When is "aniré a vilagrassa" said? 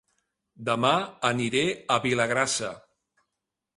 1.29-2.73